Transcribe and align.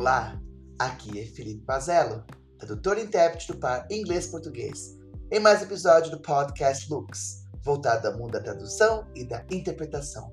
Olá, 0.00 0.40
aqui 0.78 1.20
é 1.20 1.26
Felipe 1.26 1.62
Pazello, 1.66 2.24
tradutor 2.56 2.96
e 2.96 3.02
intérprete 3.02 3.52
do 3.52 3.58
par 3.58 3.86
inglês-português, 3.90 4.98
em 5.30 5.38
mais 5.38 5.60
um 5.60 5.64
episódio 5.64 6.10
do 6.10 6.22
podcast 6.22 6.90
Lux, 6.90 7.44
voltado 7.62 8.08
ao 8.08 8.16
mundo 8.16 8.30
da 8.30 8.40
tradução 8.40 9.06
e 9.14 9.28
da 9.28 9.44
interpretação. 9.50 10.32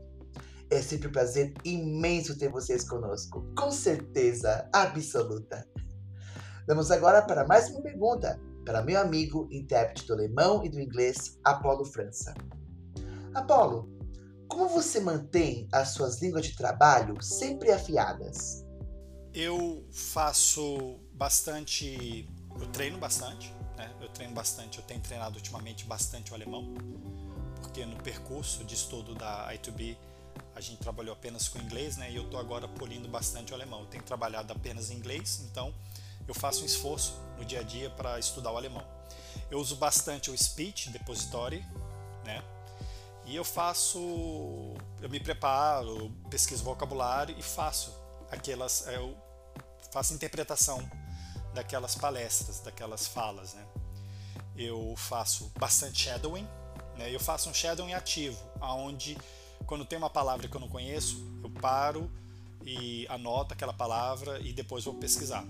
É 0.70 0.82
sempre 0.82 1.10
um 1.10 1.12
prazer 1.12 1.54
imenso 1.66 2.38
ter 2.38 2.48
vocês 2.48 2.88
conosco, 2.88 3.46
com 3.58 3.70
certeza 3.70 4.70
absoluta. 4.72 5.68
Vamos 6.66 6.90
agora 6.90 7.22
para 7.22 7.46
mais 7.46 7.70
uma 7.70 7.82
pergunta 7.82 8.40
para 8.66 8.82
meu 8.82 9.02
amigo 9.02 9.50
intérprete 9.52 10.08
do 10.08 10.14
alemão 10.14 10.64
e 10.64 10.70
do 10.70 10.80
inglês, 10.80 11.38
Apolo 11.44 11.84
França. 11.84 12.34
Apolo, 13.34 13.92
como 14.48 14.70
você 14.70 15.02
mantém 15.02 15.68
as 15.74 15.90
suas 15.90 16.22
línguas 16.22 16.46
de 16.46 16.56
trabalho 16.56 17.22
sempre 17.22 17.70
afiadas? 17.70 18.66
Eu 19.40 19.86
faço 19.92 21.00
bastante. 21.14 22.28
Eu 22.60 22.66
treino 22.70 22.98
bastante, 22.98 23.54
né? 23.76 23.96
Eu 24.02 24.10
treino 24.10 24.34
bastante. 24.34 24.80
Eu 24.80 24.84
tenho 24.84 25.00
treinado 25.00 25.36
ultimamente 25.36 25.86
bastante 25.86 26.32
o 26.32 26.34
alemão, 26.34 26.74
porque 27.62 27.86
no 27.86 27.98
percurso 27.98 28.64
de 28.64 28.74
estudo 28.74 29.14
da 29.14 29.54
I2B 29.54 29.96
a 30.56 30.60
gente 30.60 30.80
trabalhou 30.80 31.14
apenas 31.14 31.48
com 31.48 31.60
inglês, 31.60 31.98
né? 31.98 32.10
E 32.10 32.16
eu 32.16 32.24
estou 32.24 32.40
agora 32.40 32.68
polindo 32.68 33.08
bastante 33.08 33.52
o 33.52 33.56
alemão. 33.56 33.82
Eu 33.82 33.86
tenho 33.86 34.04
trabalhado 34.04 34.52
apenas 34.52 34.90
em 34.90 34.96
inglês, 34.96 35.46
então 35.52 35.72
eu 36.28 36.34
faço 36.34 36.64
um 36.64 36.66
esforço 36.66 37.14
no 37.38 37.46
dia 37.46 37.60
a 37.60 37.64
dia 37.64 37.92
para 37.92 38.18
estudar 38.18 38.52
o 38.52 38.58
alemão. 38.58 38.84
Eu 39.52 39.60
uso 39.60 39.76
bastante 39.76 40.32
o 40.32 40.36
Speech 40.36 40.90
Depository, 40.90 41.64
né? 42.26 42.44
E 43.24 43.36
eu 43.36 43.44
faço, 43.44 44.00
eu 45.00 45.10
me 45.12 45.20
preparo, 45.20 46.12
pesquiso 46.28 46.64
vocabulário 46.64 47.38
e 47.38 47.44
faço 47.44 47.96
aquelas, 48.32 48.88
eu 48.88 49.27
faço 49.92 50.14
interpretação 50.14 50.80
daquelas 51.54 51.96
palestras, 51.96 52.60
daquelas 52.60 53.08
falas, 53.08 53.54
né? 53.54 53.66
Eu 54.56 54.96
faço 54.98 55.52
bastante 55.58 56.04
shadowing, 56.04 56.48
né? 56.98 57.14
Eu 57.14 57.20
faço 57.20 57.50
um 57.50 57.54
shadowing 57.54 57.94
ativo, 57.94 58.40
aonde 58.60 59.18
quando 59.66 59.86
tem 59.86 59.98
uma 59.98 60.10
palavra 60.10 60.48
que 60.48 60.56
eu 60.56 60.62
não 60.62 60.70
conheço, 60.70 61.24
eu 61.44 61.50
paro 61.50 62.12
e 62.64 63.08
anoto 63.10 63.54
aquela 63.54 63.74
palavra 63.74 64.40
e 64.40 64.54
depois 64.54 64.84
vou 64.84 64.94
pesquisar. 64.96 65.46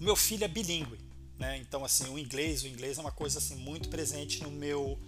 O 0.00 0.02
meu 0.02 0.16
filho 0.16 0.44
é 0.44 0.48
bilíngue, 0.48 0.98
né? 1.38 1.58
Então 1.58 1.84
assim, 1.84 2.08
o 2.08 2.18
inglês, 2.18 2.62
o 2.62 2.68
inglês 2.68 2.98
é 2.98 3.00
uma 3.00 3.12
coisa 3.12 3.38
assim 3.38 3.56
muito 3.56 3.88
presente 3.88 4.42
no 4.42 4.50
meu 4.50 4.98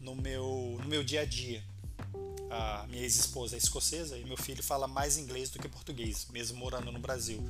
no 0.00 0.14
meu, 0.14 0.78
no 0.80 0.88
meu 0.88 1.04
dia 1.04 1.20
a 1.20 1.24
dia. 1.24 1.62
A 2.50 2.84
minha 2.88 3.02
ex-esposa 3.02 3.54
é 3.54 3.58
escocesa 3.58 4.18
e 4.18 4.24
meu 4.24 4.36
filho 4.36 4.62
fala 4.62 4.88
mais 4.88 5.16
inglês 5.16 5.50
do 5.50 5.58
que 5.60 5.68
português, 5.68 6.26
mesmo 6.32 6.58
morando 6.58 6.90
no 6.90 6.98
Brasil. 6.98 7.40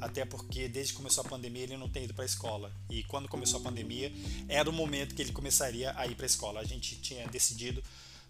Até 0.00 0.24
porque 0.24 0.66
desde 0.66 0.92
que 0.92 0.96
começou 0.96 1.24
a 1.24 1.28
pandemia 1.28 1.64
ele 1.64 1.76
não 1.76 1.90
tem 1.90 2.04
ido 2.04 2.14
para 2.14 2.24
a 2.24 2.26
escola. 2.26 2.72
E 2.88 3.02
quando 3.04 3.28
começou 3.28 3.60
a 3.60 3.62
pandemia 3.62 4.10
era 4.48 4.68
o 4.68 4.72
momento 4.72 5.14
que 5.14 5.20
ele 5.20 5.32
começaria 5.32 5.92
a 5.96 6.06
ir 6.06 6.14
para 6.14 6.24
a 6.24 6.26
escola. 6.26 6.60
A 6.60 6.64
gente 6.64 6.96
tinha 6.96 7.28
decidido 7.28 7.82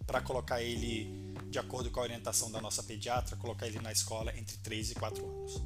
para 0.05 0.21
colocar 0.21 0.61
ele, 0.61 1.09
de 1.49 1.59
acordo 1.59 1.89
com 1.89 2.01
a 2.01 2.03
orientação 2.03 2.51
da 2.51 2.59
nossa 2.59 2.83
pediatra, 2.83 3.37
colocar 3.37 3.65
ele 3.65 3.79
na 3.79 3.91
escola 3.91 4.37
entre 4.37 4.57
3 4.57 4.91
e 4.91 4.95
4 4.95 5.25
anos. 5.25 5.61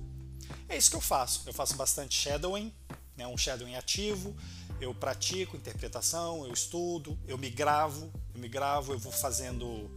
É 0.70 0.78
isso 0.78 0.92
que 0.92 0.96
eu 0.96 1.02
faço. 1.02 1.42
Eu 1.48 1.54
faço 1.54 1.76
bastante 1.76 2.16
shadowing, 2.16 2.72
né, 3.18 3.26
um 3.28 3.38
shadowing 3.38 3.76
ativo 3.76 4.36
eu 4.82 4.96
pratico 4.96 5.56
interpretação, 5.56 6.44
eu 6.46 6.52
estudo, 6.52 7.18
eu 7.28 7.38
me 7.38 7.50
gravo, 7.50 8.12
eu 8.34 8.42
me 8.42 8.50
gravo, 8.50 8.94
eu 8.94 8.98
vou 8.98 9.12
fazendo, 9.12 9.90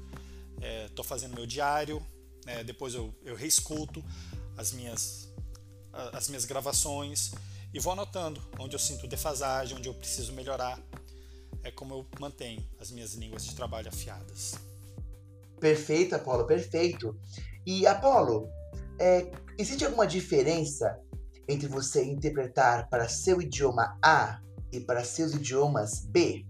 estou 0.86 1.04
é, 1.04 1.08
fazendo 1.08 1.34
meu 1.34 1.46
diário, 1.46 2.04
né, 2.44 2.62
depois 2.64 2.94
eu, 2.94 3.14
eu 3.22 3.34
reescuto 3.34 4.04
as 4.56 4.72
minhas, 4.72 5.32
as 6.12 6.28
minhas 6.28 6.44
gravações 6.44 7.32
e 7.72 7.80
vou 7.80 7.92
anotando 7.92 8.40
onde 8.58 8.74
eu 8.74 8.78
sinto 8.78 9.06
defasagem, 9.06 9.76
onde 9.76 9.88
eu 9.88 9.94
preciso 9.94 10.32
melhorar. 10.32 10.80
É 11.62 11.70
como 11.70 11.94
eu 11.94 12.06
mantenho 12.20 12.64
as 12.78 12.90
minhas 12.90 13.14
línguas 13.14 13.44
de 13.44 13.54
trabalho 13.54 13.88
afiadas. 13.88 14.54
Perfeito, 15.58 16.14
Apolo, 16.14 16.46
perfeito. 16.46 17.18
E 17.66 17.86
Apolo, 17.86 18.48
é, 18.98 19.30
existe 19.58 19.84
alguma 19.84 20.06
diferença 20.06 21.00
entre 21.48 21.66
você 21.66 22.04
interpretar 22.04 22.88
para 22.88 23.08
seu 23.08 23.40
idioma 23.40 23.98
A 24.02 24.40
e 24.70 24.78
para 24.78 25.04
seus 25.04 25.32
idiomas 25.32 26.04
B? 26.04 26.44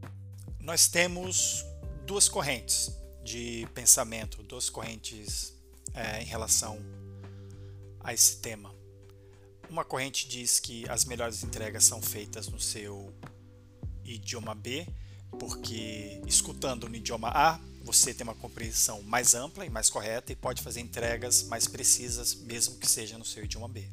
Nós 0.61 0.89
temos 0.89 1.65
duas 2.05 2.29
correntes 2.29 3.04
de 3.25 3.67
pensamento, 3.75 4.43
duas 4.43 4.69
correntes 4.69 5.55
é, 5.95 6.23
em 6.23 6.27
relação 6.27 6.79
a 8.01 8.13
esse 8.13 8.37
tema. 8.37 8.73
Uma 9.69 9.85
corrente 9.85 10.29
diz 10.29 10.61
que 10.61 10.89
as 10.89 11.05
melhores 11.05 11.43
entregas 11.43 11.85
são 11.85 12.03
feitas 12.03 12.49
no 12.49 12.61
seu 12.61 13.13
idioma 14.05 14.55
B, 14.55 14.87
porque 15.39 16.21
escutando 16.27 16.89
no 16.89 16.95
idioma 16.95 17.29
A 17.35 17.59
você 17.85 18.15
tem 18.15 18.25
uma 18.25 18.35
compreensão 18.35 19.03
mais 19.03 19.35
ampla 19.35 19.65
e 19.67 19.71
mais 19.71 19.91
correta 19.91 20.33
e 20.33 20.37
pode 20.37 20.63
fazer 20.63 20.81
entregas 20.81 21.43
mais 21.45 21.69
precisas, 21.69 22.35
mesmo 22.35 22.79
que 22.79 22.89
seja 22.89 23.19
no 23.19 23.25
seu 23.25 23.45
idioma 23.45 23.69
B. 23.69 23.87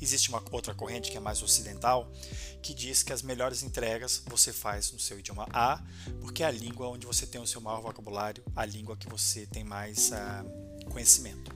Existe 0.00 0.30
uma 0.30 0.42
outra 0.50 0.74
corrente 0.74 1.10
que 1.10 1.16
é 1.16 1.20
mais 1.20 1.42
ocidental, 1.42 2.10
que 2.62 2.72
diz 2.72 3.02
que 3.02 3.12
as 3.12 3.20
melhores 3.20 3.62
entregas 3.62 4.22
você 4.26 4.52
faz 4.52 4.90
no 4.92 4.98
seu 4.98 5.18
idioma 5.18 5.46
A, 5.52 5.82
porque 6.22 6.42
é 6.42 6.46
a 6.46 6.50
língua 6.50 6.88
onde 6.88 7.06
você 7.06 7.26
tem 7.26 7.40
o 7.40 7.46
seu 7.46 7.60
maior 7.60 7.82
vocabulário, 7.82 8.42
a 8.56 8.64
língua 8.64 8.96
que 8.96 9.08
você 9.08 9.46
tem 9.46 9.62
mais 9.62 10.10
uh, 10.10 10.88
conhecimento. 10.90 11.54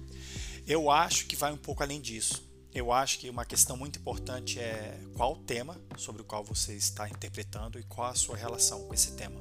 Eu 0.66 0.90
acho 0.90 1.26
que 1.26 1.34
vai 1.34 1.52
um 1.52 1.56
pouco 1.56 1.82
além 1.82 2.00
disso. 2.00 2.46
Eu 2.74 2.92
acho 2.92 3.18
que 3.18 3.30
uma 3.30 3.44
questão 3.44 3.76
muito 3.76 3.98
importante 3.98 4.58
é 4.58 4.98
qual 5.14 5.32
o 5.34 5.36
tema 5.36 5.80
sobre 5.96 6.22
o 6.22 6.24
qual 6.24 6.44
você 6.44 6.74
está 6.74 7.08
interpretando 7.08 7.78
e 7.78 7.82
qual 7.82 8.08
a 8.08 8.14
sua 8.14 8.36
relação 8.36 8.86
com 8.86 8.94
esse 8.94 9.12
tema. 9.12 9.40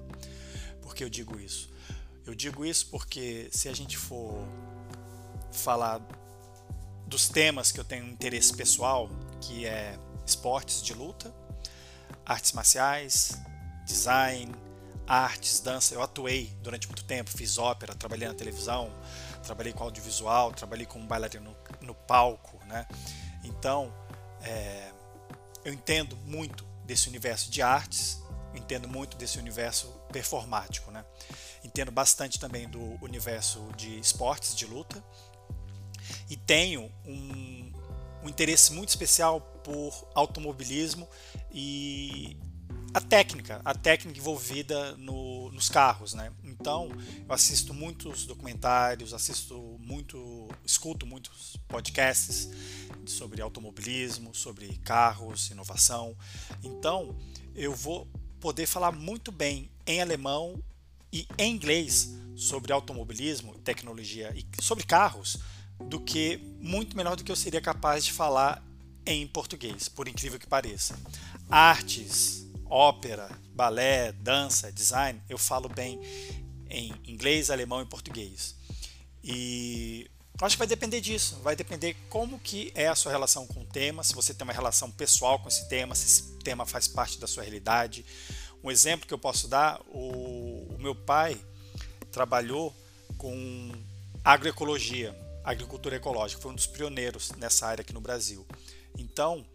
Por 0.81 0.96
que 0.96 1.03
eu 1.03 1.09
digo 1.09 1.40
isso? 1.40 1.69
Eu 2.25 2.35
digo 2.35 2.65
isso 2.65 2.87
porque 2.87 3.49
se 3.51 3.67
a 3.67 3.73
gente 3.73 3.97
for 3.97 4.47
falar 5.51 6.01
dos 7.07 7.27
temas 7.27 7.71
que 7.71 7.79
eu 7.79 7.83
tenho 7.83 8.07
interesse 8.07 8.53
pessoal, 8.53 9.09
que 9.41 9.65
é 9.65 9.97
esportes 10.25 10.81
de 10.81 10.93
luta, 10.93 11.33
artes 12.25 12.51
marciais, 12.53 13.33
design, 13.85 14.53
artes, 15.07 15.59
dança. 15.59 15.93
Eu 15.93 16.01
atuei 16.01 16.55
durante 16.61 16.87
muito 16.87 17.03
tempo, 17.03 17.29
fiz 17.31 17.57
ópera, 17.57 17.93
trabalhei 17.93 18.27
na 18.27 18.33
televisão, 18.33 18.91
trabalhei 19.43 19.73
com 19.73 19.83
audiovisual, 19.83 20.53
trabalhei 20.53 20.85
como 20.85 21.05
bailarino 21.05 21.55
no, 21.81 21.88
no 21.88 21.95
palco, 21.95 22.57
né? 22.65 22.88
Então, 23.43 23.93
é, 24.41 24.91
eu 25.65 25.73
entendo 25.73 26.15
muito 26.25 26.65
desse 26.85 27.09
universo 27.09 27.51
de 27.51 27.61
artes, 27.61 28.20
entendo 28.56 28.88
muito 28.88 29.17
desse 29.17 29.38
universo 29.38 29.88
performático, 30.12 30.91
né? 30.91 31.06
Entendo 31.63 31.91
bastante 31.91 32.39
também 32.39 32.67
do 32.67 32.97
universo 33.03 33.67
de 33.78 34.00
esportes 34.00 34.56
de 34.56 34.66
luta, 34.66 35.03
e 36.29 36.35
tenho 36.35 36.91
um, 37.06 37.72
um 38.23 38.29
interesse 38.29 38.73
muito 38.73 38.89
especial 38.89 39.41
por 39.63 40.07
automobilismo 40.16 41.07
e 41.51 42.38
a 42.94 43.00
técnica, 43.00 43.62
a 43.63 43.73
técnica 43.73 44.19
envolvida 44.19 44.97
no, 44.97 45.50
nos 45.51 45.69
carros, 45.69 46.13
né? 46.13 46.31
Então, 46.44 46.89
eu 47.25 47.33
assisto 47.33 47.73
muitos 47.73 48.25
documentários, 48.25 49.13
assisto 49.13 49.78
muito, 49.79 50.50
escuto 50.66 51.06
muitos 51.06 51.56
podcasts 51.69 52.50
sobre 53.06 53.41
automobilismo, 53.41 54.35
sobre 54.35 54.78
carros, 54.79 55.50
inovação. 55.51 56.18
Então, 56.62 57.16
eu 57.56 57.73
vou 57.73 58.07
poder 58.41 58.66
falar 58.66 58.91
muito 58.91 59.31
bem 59.31 59.69
em 59.88 60.02
alemão 60.02 60.62
e 61.13 61.28
em 61.38 61.53
inglês 61.53 62.09
sobre 62.35 62.74
automobilismo, 62.74 63.54
tecnologia 63.60 64.33
e 64.36 64.45
sobre 64.62 64.83
carros 64.83 65.38
do 65.80 66.00
que 66.00 66.38
muito 66.60 66.98
melhor 66.98 67.15
do 67.15 67.24
que 67.24 67.31
eu 67.31 67.36
seria 67.36 67.62
capaz 67.62 68.04
de 68.04 68.12
falar 68.12 68.63
em 69.06 69.27
português, 69.27 69.88
por 69.88 70.07
incrível 70.07 70.39
que 70.39 70.48
pareça. 70.48 71.00
Artes, 71.50 72.45
ópera, 72.65 73.30
balé, 73.54 74.12
dança, 74.12 74.71
design, 74.71 75.21
eu 75.30 75.38
falo 75.38 75.69
bem 75.69 76.00
em 76.69 76.94
inglês, 77.06 77.50
alemão 77.50 77.81
e 77.81 77.86
português. 77.86 78.56
E 79.24 80.10
acho 80.42 80.56
que 80.56 80.60
vai 80.60 80.68
depender 80.68 81.01
disso, 81.01 81.39
vai 81.44 81.56
depender 81.56 81.95
como 82.10 82.39
que 82.39 82.71
é 82.74 82.88
a 82.88 82.95
sua 82.95 83.12
relação 83.12 83.45
com 83.45 83.62
o 83.62 83.65
tema, 83.65 84.04
se 84.04 84.15
você 84.15 84.33
tem 84.33 84.44
uma 84.44 84.54
relação 84.54 84.89
pessoal 84.89 85.39
com 85.39 85.48
esse 85.48 85.68
tema, 85.68 85.94
se 85.94 86.06
esse 86.06 86.24
tema 86.39 86.65
faz 86.65 86.88
parte 86.88 87.19
da 87.19 87.27
sua 87.27 87.44
realidade. 87.44 88.06
Um 88.63 88.69
exemplo 88.72 89.08
que 89.08 89.13
eu 89.13 89.19
posso 89.19 89.48
dar, 89.48 89.81
o, 89.88 90.68
o 90.74 90.78
meu 90.80 90.96
pai 90.96 91.40
trabalhou 92.12 92.74
com 93.18 93.72
agroecologia 94.24 95.16
agricultura 95.44 95.96
ecológica, 95.96 96.42
foi 96.42 96.52
um 96.52 96.56
dos 96.56 96.68
pioneiros 96.68 97.31
nessa 97.38 97.68
área 97.68 97.81
aqui 97.81 97.94
no 97.94 98.02
Brasil. 98.02 98.46
Então, 98.98 99.46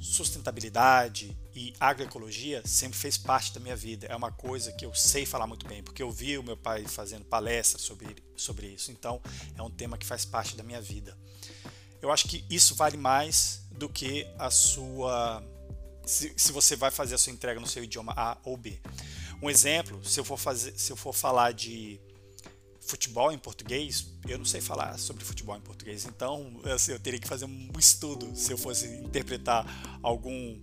sustentabilidade 0.00 1.36
e 1.54 1.74
agroecologia 1.80 2.62
sempre 2.64 2.98
fez 2.98 3.16
parte 3.16 3.52
da 3.52 3.60
minha 3.60 3.76
vida. 3.76 4.06
É 4.06 4.16
uma 4.16 4.30
coisa 4.30 4.72
que 4.72 4.84
eu 4.84 4.94
sei 4.94 5.26
falar 5.26 5.46
muito 5.46 5.66
bem, 5.66 5.82
porque 5.82 6.02
eu 6.02 6.10
vi 6.10 6.38
o 6.38 6.42
meu 6.42 6.56
pai 6.56 6.84
fazendo 6.84 7.24
palestras 7.24 7.82
sobre, 7.82 8.16
sobre 8.36 8.68
isso. 8.68 8.90
Então, 8.90 9.20
é 9.56 9.62
um 9.62 9.70
tema 9.70 9.98
que 9.98 10.06
faz 10.06 10.24
parte 10.24 10.56
da 10.56 10.62
minha 10.62 10.80
vida. 10.80 11.16
Eu 12.00 12.12
acho 12.12 12.28
que 12.28 12.44
isso 12.48 12.74
vale 12.74 12.96
mais 12.96 13.62
do 13.70 13.88
que 13.88 14.26
a 14.38 14.50
sua. 14.50 15.42
Se, 16.06 16.52
você 16.52 16.76
vai 16.76 16.90
fazer 16.90 17.16
a 17.16 17.18
sua 17.18 17.32
entrega 17.32 17.60
no 17.60 17.66
seu 17.66 17.82
idioma 17.82 18.14
A 18.16 18.38
ou 18.44 18.56
B. 18.56 18.78
Um 19.42 19.50
exemplo, 19.50 20.02
se 20.04 20.18
eu 20.18 20.24
for, 20.24 20.38
fazer, 20.38 20.72
se 20.78 20.92
eu 20.92 20.96
for 20.96 21.12
falar 21.12 21.52
de 21.52 22.00
futebol 22.80 23.32
em 23.32 23.38
português, 23.38 24.06
eu 24.28 24.38
não 24.38 24.44
sei 24.44 24.60
falar 24.60 24.96
sobre 24.98 25.24
futebol 25.24 25.56
em 25.56 25.60
português, 25.60 26.04
então 26.06 26.60
assim, 26.72 26.92
eu 26.92 27.00
teria 27.00 27.18
que 27.18 27.26
fazer 27.26 27.44
um 27.44 27.70
estudo 27.76 28.34
se 28.36 28.52
eu 28.52 28.56
fosse 28.56 28.86
interpretar 28.86 29.98
algum 30.02 30.56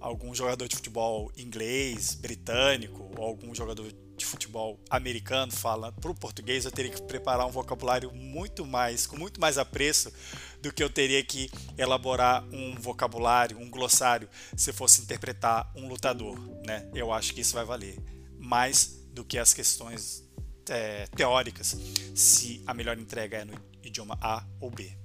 algum 0.00 0.34
jogador 0.34 0.68
de 0.68 0.76
futebol 0.76 1.32
inglês, 1.34 2.14
britânico, 2.14 3.10
ou 3.16 3.24
algum 3.24 3.54
jogador 3.54 3.90
futebol 4.34 4.80
americano 4.90 5.52
fala 5.52 5.92
para 5.92 6.10
o 6.10 6.14
português, 6.14 6.64
eu 6.64 6.72
teria 6.72 6.90
que 6.90 7.00
preparar 7.02 7.46
um 7.46 7.50
vocabulário 7.50 8.12
muito 8.12 8.66
mais, 8.66 9.06
com 9.06 9.16
muito 9.16 9.40
mais 9.40 9.58
apreço 9.58 10.12
do 10.60 10.72
que 10.72 10.82
eu 10.82 10.90
teria 10.90 11.22
que 11.24 11.50
elaborar 11.78 12.44
um 12.52 12.74
vocabulário, 12.74 13.58
um 13.58 13.70
glossário, 13.70 14.28
se 14.56 14.72
fosse 14.72 15.02
interpretar 15.02 15.70
um 15.76 15.88
lutador, 15.88 16.38
né? 16.66 16.88
Eu 16.94 17.12
acho 17.12 17.32
que 17.32 17.40
isso 17.40 17.54
vai 17.54 17.64
valer 17.64 17.96
mais 18.38 19.04
do 19.12 19.24
que 19.24 19.38
as 19.38 19.54
questões 19.54 20.24
é, 20.68 21.06
teóricas, 21.08 21.76
se 22.14 22.62
a 22.66 22.74
melhor 22.74 22.98
entrega 22.98 23.38
é 23.38 23.44
no 23.44 23.54
idioma 23.82 24.18
A 24.20 24.44
ou 24.60 24.70
B. 24.70 24.96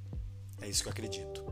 É 0.62 0.68
isso 0.68 0.82
que 0.82 0.90
eu 0.90 0.92
acredito. 0.92 1.49